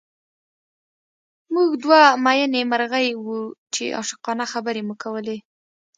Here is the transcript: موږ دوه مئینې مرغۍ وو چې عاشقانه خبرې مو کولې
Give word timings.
موږ 1.53 1.69
دوه 1.83 2.01
مئینې 2.25 2.61
مرغۍ 2.71 3.07
وو 3.25 3.39
چې 3.73 3.83
عاشقانه 3.99 4.45
خبرې 4.53 4.81
مو 4.87 4.95
کولې 5.03 5.37